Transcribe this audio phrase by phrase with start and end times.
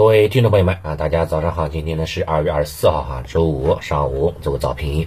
[0.00, 1.68] 各位听众朋友们啊，大家早上好！
[1.68, 5.06] 今天呢是二月二十四号哈，周五上午做个早评。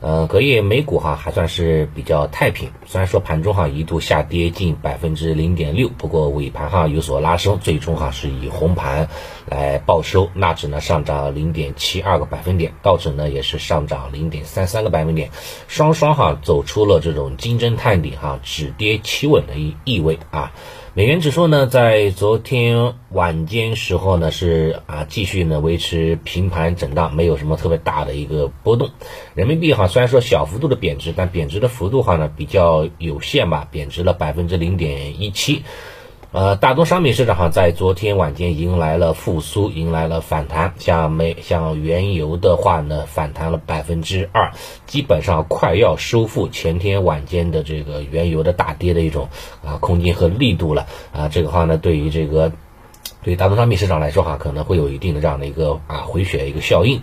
[0.00, 9.08] 呃，隔夜美股哈还算是比较太平，虽然说盘中哈一度下跌近百分之零点六，不过尾盘哈有所拉升，最终哈是以红盘
[9.46, 10.28] 来报收。
[10.34, 15.30] 纳指呢上涨零点七二个百分点，道指呢也是上涨零点三三个百分点，
[15.68, 20.52] 双双哈走出了这种金针探底哈止跌企稳的意意味啊。
[20.96, 28.90] 美元指数呢，在昨天晚间时候呢，是啊继续呢维持平盘震荡，没有什么特别大的一个波动。
[29.34, 35.64] 人民币哈虽然说小幅度的贬值，但贬值的幅度哈呢比较有限吧，贬值了百分之零点一七。
[36.34, 40.74] 呃，大宗商品市场哈，在昨天晚间迎来了复苏，迎来了反弹。
[40.78, 44.50] 像美像原油的话呢，反弹了百分之二，
[44.84, 49.28] 基本上快要收复前天晚间的这个原油的大跌的一种
[49.64, 51.28] 啊空间和力度了啊。
[51.28, 52.50] 这个话呢，对于这个
[53.22, 57.00] 对于大宗商品市场来说哈，可能会有一定的这样的一个啊回血一个效应。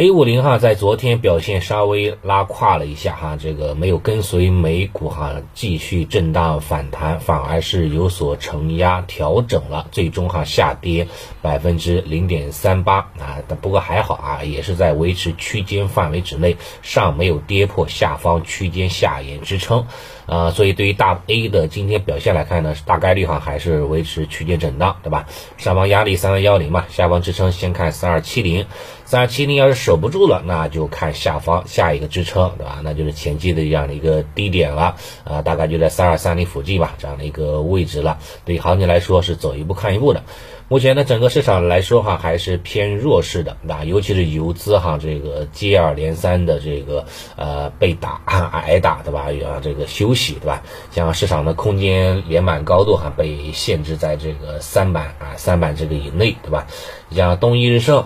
[0.00, 11.08] A 五零哈在昨天表现稍微拉胯了一下哈，这个没有跟随美股哈继续震荡反弹，反而是有所承压调整了，最终哈下跌
[11.42, 19.84] 百分之零点三八啊，不过还好啊，也是在维持区间范围之内，尚没有跌破下方区间下沿支撑。
[20.28, 25.26] 啊，所以对于大 A 的今天表现来看呢，大概率哈还是维持区间震荡，对吧？
[25.56, 28.66] 上方压力三二幺零嘛，下方支撑先看三二七零，
[29.06, 32.80] 三二七零要是守不住了，那就看下方下一个支撑，对吧？
[32.84, 38.18] 那就是前期的这样的一个低点了，啊，大概就在三二三零附近吧，这样的一个位置了。
[38.44, 40.22] 对行情来说是走一步看一步的。
[40.70, 47.06] 目前呢，整个市场来说哈，还是偏弱势的，那尤其是游资哈，这个接二连三的这个
[47.36, 48.20] 呃被打
[48.52, 49.28] 挨打，对吧？
[49.48, 50.62] 啊，这个休对吧？
[50.90, 56.66] 像市场的空间连板高度哈，被限制在这个三板啊三板这个以内，对吧？
[57.08, 58.04] 你像东易日盛，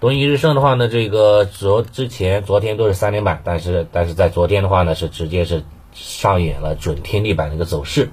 [0.00, 8.10] 东易日盛的话呢，这个昨之前昨天都是三连板，但是但是在昨天的话呢，是直接是上演了准天地板的一个走势。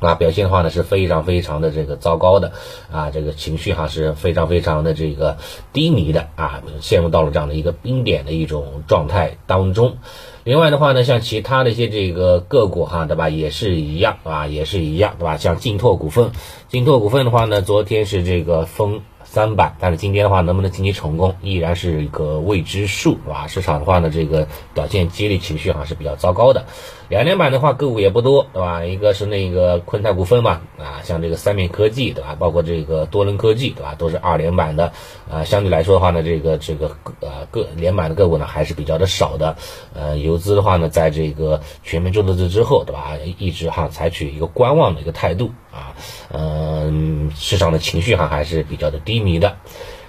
[0.00, 2.52] 啊，表现的话呢是非常非常的这个糟糕的，
[2.90, 5.36] 啊，这个情绪哈是非常非常的这个
[5.72, 9.96] 低迷的啊，陷入到了这样的一个冰点的一种状态当中。
[10.44, 15.36] 另外的话呢，像其他的一些这个个股哈，对吧，也是一样啊，也是一样，对吧？
[15.38, 16.32] 像金拓股份，
[16.68, 19.00] 金拓股份的话呢，昨天是这个封。
[19.34, 23.48] 三板，但是今天的话能不能晋级成功，依然是一个未知数，是吧？
[23.48, 26.64] 市场的话呢，这个表现激励情绪还是比较糟糕的。
[27.08, 28.84] 两连板的话个股也不多，对吧？
[28.84, 32.36] 一个是那个昆泰股份嘛，啊，像这个三面科技，对吧？
[32.38, 33.96] 包括这个多伦科技，对吧？
[33.98, 34.92] 都是二连板的，
[35.28, 39.56] 啊，相对来说的话呢，这个这个呃个连板的个股呢还是比较的少的。
[39.94, 43.18] 呃，游资的话呢，在这个全面重投资之后，对吧？
[43.38, 45.92] 一直哈采取一个观望的一个态度啊，
[46.30, 49.24] 嗯，市场的情绪哈还是比较的低。
[49.24, 49.56] 迷的，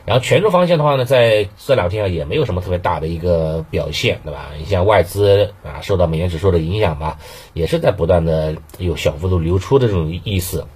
[0.05, 4.51] 然后权重方向的话呢，在这两天啊也没有什么特别大的一个表现，对吧？
[4.59, 7.17] 你像外资啊，受到美元指数的影响吧，
[7.53, 10.67] 也是在不断的有小幅度流出的这种意思。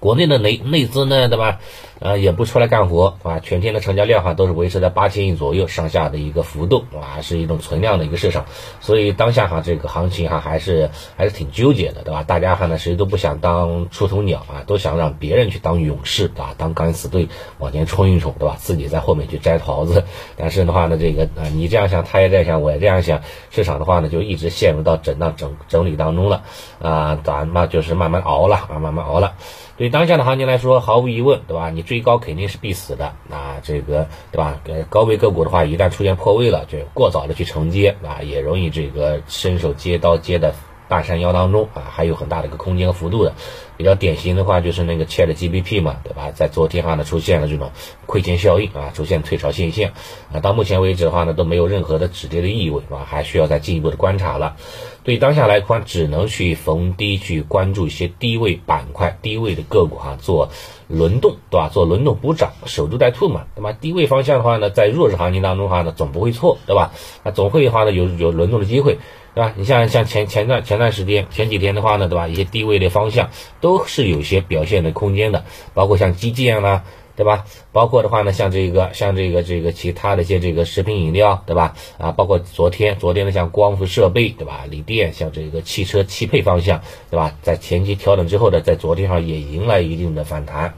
[0.00, 1.58] 国内的内内资呢，对吧？
[1.98, 8.44] 呃，也不出来干活，啊，全天的成交量哈都是维持在八千亿左右上下的一个浮动，啊，是一种存量的一个市场，
[8.80, 12.22] 所以当下哈这个行情哈还是还是挺纠结的，对吧？
[12.22, 18.56] 大家哈呢谁都不想当出头鸟啊，都想让别人去当勇士，啊，当敢死队往前冲一冲，对吧？
[18.58, 20.04] 自己在后面去摘桃子。
[20.36, 26.42] 但是的话呢，这个啊你这样想，他也这样想，我也这样想，市场的话呢就一直陷入到震荡整整理当中了，
[26.78, 29.32] 啊，咱嘛就是慢慢熬了啊，慢慢熬了。
[29.76, 31.68] 对当下的行情来说，毫无疑问，对吧？
[31.68, 34.60] 你追高肯定是必死的那，这个对吧？
[34.88, 40.54] 高位个股的话，一旦出现破位了，就过早的去承接啊，也容易这个伸手接刀接的
[40.88, 43.34] 大山腰当中啊，还有很大的一个空间和幅度的。
[43.76, 46.30] 比较典型的话就是那个 Chat GPT 嘛，对吧？
[46.30, 47.70] 在昨天哈呢出现了这种
[48.06, 49.90] 亏钱效应啊，出现退潮现象
[50.32, 54.56] 啊，到目前为止的话呢都没有任何的止跌的意味啊，还需要再进一步的观察了。
[55.04, 60.50] 对当下来看，只能去逢低去关注一些低位板块、低位的个股哈，做
[60.88, 61.68] 轮动，对吧？
[61.68, 63.72] 做轮动补涨，守株待兔嘛，对吧？
[63.72, 66.92] 低位方向的话呢，在弱势行情当中的话呢，总不会错，对吧？
[67.22, 68.98] 那总会的话呢，有有轮动的机会。
[69.36, 69.52] 对吧？
[69.54, 72.26] 你像像前前段前段时间前几天的话呢，对吧？
[72.26, 73.28] 一些低位的方向
[73.66, 76.84] 都是有些表现的空间的，包括像基建啦，
[77.16, 77.46] 对吧？
[77.72, 81.74] 包括的话呢，像这个像这个这个其他的一些这个食品饮料，对吧？
[81.98, 84.66] 啊，包括昨天昨天的像光伏设备，对吧？
[84.70, 86.80] 锂电，像这个汽车汽配方向，
[87.10, 87.34] 对吧？
[87.42, 90.74] 在前期调整之后呢，在昨天上也迎来一定的反弹。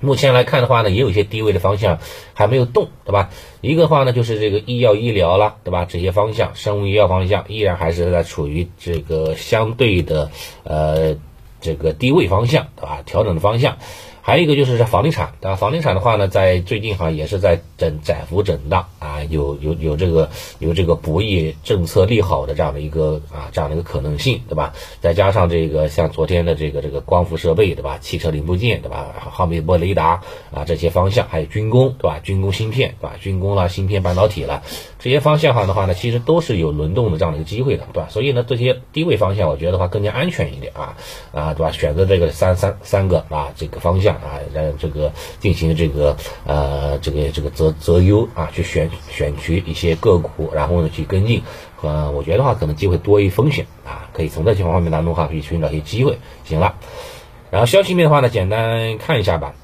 [0.00, 1.98] 目前来看的话呢，也有一些低位的方向
[2.32, 3.28] 还没有动，对吧？
[3.60, 5.84] 一个的话呢，就是这个医药医疗啦，对吧？
[5.84, 10.30] 这些方向，生物医药方向依然还是在处于这个相对的
[10.64, 11.16] 呃
[11.62, 13.00] 这个低位方向，对吧？
[13.06, 13.78] 调整的方向。
[14.24, 15.56] 还有一个就是这房地产，对吧？
[15.56, 20.30] 房地产的话呢，在最近哈也是在整窄幅震荡啊，有有有这个
[20.60, 24.74] 有这个博弈政策利好的这样的一个啊这样的一个可能性，对吧？
[25.00, 27.98] 再加上这个像昨天的这个这个光伏设备，对吧？
[28.00, 29.12] 汽车零部件，对吧？
[29.32, 30.22] 毫米波雷达
[30.52, 32.20] 啊这些方向，还有军工，对吧？
[32.22, 33.16] 军工芯片，对吧？
[33.20, 34.62] 军工了，芯片半导体了，
[35.00, 38.08] 这些方向上的话呢，其实都是有轮动的这样的一个机会的，对吧？
[38.08, 40.96] 所以呢，这些低位方向，我觉得的话更加安全一点啊
[41.32, 41.72] 啊，对吧？
[41.72, 44.11] 选择这个三三三个啊这个方向。
[44.16, 46.16] 啊，让这个进行这个
[46.46, 51.42] 呃，这个这个择择优啊，去选选取一些个股，然后呢去跟进。
[51.82, 56.18] 呃，我觉得话可能机会多于风险啊，可以从这情况方面当中哈去寻找一些机会。
[56.44, 56.76] 行了，
[57.50, 59.54] 然后消息面的话呢，简单看一下吧。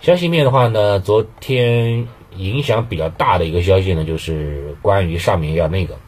[0.00, 5.98] 消息面的话呢，昨天影响比较大的一个消息呢，就是关于上面要那个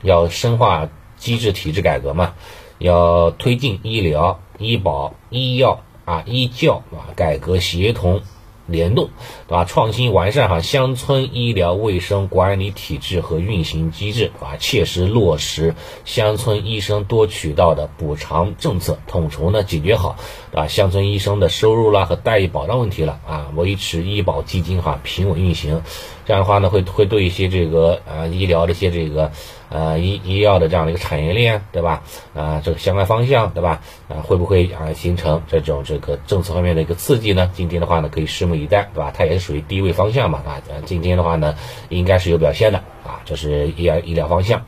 [0.00, 0.88] 要深化
[1.18, 2.32] 机制体制改革嘛，
[2.78, 5.83] 要推进医疗、医保、医药。
[6.04, 8.22] 啊，医教啊，改革协同
[8.66, 9.10] 联动，
[9.46, 9.66] 对吧？
[9.66, 15.74] 创新完善哈乡村医疗卫生管理体制和运行机制，啊，切实落实
[16.06, 20.16] 乡村医生多渠道的补偿政策，统筹呢解决好
[20.54, 25.82] 啊乡村医生的收入啦和待遇保障问题了啊，维持医保基金哈平稳运行。
[26.24, 29.30] 这样的话呢，会会对一些这个呃医疗的一些这个
[29.74, 32.04] 呃医医药的这样的一个产业链，对吧？
[32.32, 33.80] 啊，这个相关方向，对吧？
[34.08, 37.50] 啊，会不会啊形成这种这个政策方面的一个刺激呢？
[37.52, 39.12] 今天的话呢，可以拭目以待，对吧？
[39.12, 41.56] 它也是属于低位方向嘛，啊，今天的话呢，
[41.88, 44.64] 应该是有表现的啊，这是医疗医疗方向。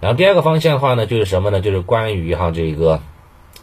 [0.00, 1.60] 然后第二个方向的话呢，就是什么呢？
[1.60, 3.00] 就是关于哈这个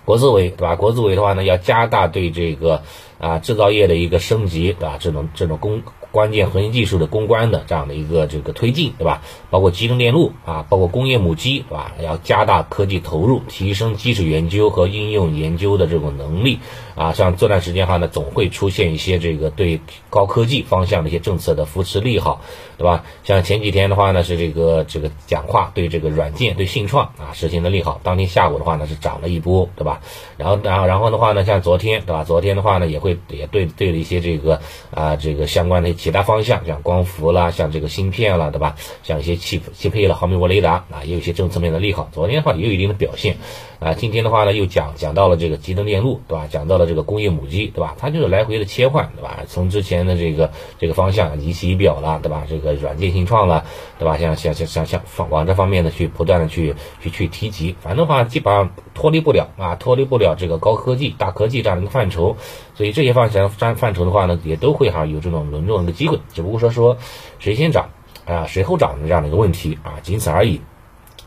[0.05, 0.75] 国资委，对吧？
[0.75, 2.83] 国资委的话呢，要加大对这个
[3.17, 4.97] 啊制造业的一个升级，对吧？
[4.99, 5.81] 这种这种工。
[6.13, 9.23] 关键核心技术的攻关的这样的一个这个推进，对吧？
[9.49, 11.91] 包括集成电路啊，包括工业母机，对吧？
[11.99, 16.59] 要加大科技投入，提升基础研究和应用研究的这种能力
[16.93, 17.13] 啊。
[17.13, 19.81] 像这段时间哈呢，总会出现一些这个对
[20.11, 22.41] 高科技方向的一些政策的扶持利好，
[22.77, 23.03] 对吧？
[23.23, 30.01] 像前几天的话呢，是这个这个讲话对这个软件对信创啊实行的利好，当天下午的话呢是涨了一波，对吧？
[30.37, 32.23] 然后然后然后的话呢，像昨天，对吧？
[32.23, 34.61] 昨天的话呢也会也对对了一些这个
[34.91, 35.95] 啊这个相关的。
[36.03, 38.75] 其他方向像光伏啦，像这个芯片啦，对吧？
[39.03, 42.09] 像一些汽汽配了毫米波雷达啊，也有一些政策面的利好。
[42.11, 43.37] 昨天的话也有一定的表现
[43.79, 43.93] 啊。
[43.93, 46.45] 今天的话呢，又讲讲到了这个集成电路，对吧？
[46.49, 47.95] 讲到了这个工业母机，对吧？
[47.97, 49.45] 它就是来回的切换，对吧？
[49.47, 52.45] 从之前的这个这个方向仪器仪表啦，对吧？
[52.49, 53.63] 这个软件信创啦，
[53.97, 54.17] 对吧？
[54.17, 62.37] 像像像像像往这方面的去不断的去去去提及，反正的话基本上脱离不了啊，脱离不了这个高科技、大科技这样的一个范畴。
[62.75, 66.97] 所以这些方向范范畴的话呢，也都会哈有这种轮动的机会，只不过说说
[67.39, 67.89] 谁先涨
[68.25, 70.61] 啊，谁后涨的这样的一个问题啊，仅此而已，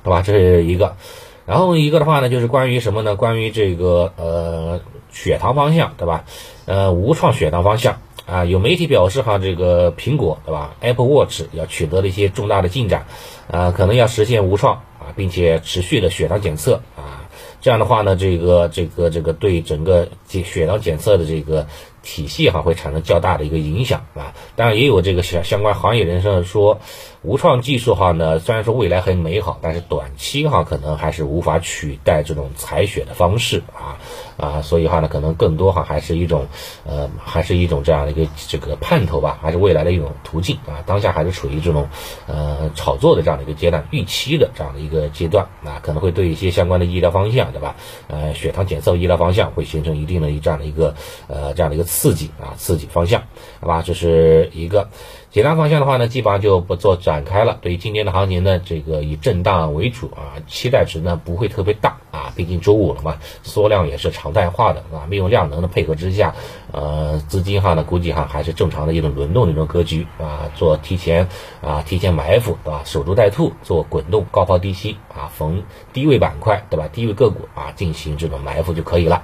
[0.03, 0.23] 对吧？
[0.23, 0.97] 这是一个，
[1.45, 3.17] 然后一个的话呢，就是关于什么呢？
[3.17, 4.81] 关于这个呃
[5.11, 6.25] 血糖方向，对吧？
[6.67, 13.07] 呃，无创血糖方向啊，有媒体表示哈，这个苹果对吧？Apple Watch 要取得了一些重大的进展
[13.51, 17.25] 啊，可能要实现无创啊，并且持续的血糖检测啊。
[17.67, 21.67] 这样的话呢，这个这个这个对整个血血糖检测的这个
[22.06, 24.32] 体系哈，会产生较大的一个影响啊。
[24.55, 26.79] 当然，也有这个相相关行业人士说。
[27.23, 33.99] 无创技术哈呢，虽然说未来很美好，但是短期哈可能还是无法取代这种采血的方式啊
[34.37, 36.47] 啊，所以话呢，可能更多哈还是一种
[36.85, 40.85] 呃，还是一种这样的一个这个盼头吧，还是未来的一种途径啊。
[40.87, 41.88] 当下还是处于这种
[42.28, 47.75] 呃炒作的这样的一个阶段，预期的这样的一个阶段啊，可能会对一些相关的医疗方向，对吧？
[48.07, 50.95] 呃，血糖检测医疗方向会形成一定的这样的一个
[51.26, 53.23] 呃这样的一个刺激啊，刺激方向，
[53.59, 53.83] 好吧？
[53.83, 54.91] 这是一个。
[55.31, 57.59] 其他方向的话呢，基本上就不做展开了。
[57.61, 66.35] 对于今天的行情呢，这个以震荡为主啊，期待值呢不会特别大啊，毕竟周五了嘛，缩量也是常态化的啊，利用量能的配合之下，
[66.73, 71.29] 呃，资金哈呢估计哈还是正常的一种轮动的一种格局啊，做提前
[71.61, 72.83] 啊提前埋伏对吧？
[72.85, 75.62] 守株待兔，做滚动高抛低吸啊，逢
[75.93, 76.88] 低位板块对吧？
[76.91, 79.23] 低位个股啊进行这种埋伏就可以了。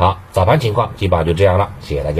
[0.00, 2.18] 好，早盘情况基本上就这样了，谢谢大家。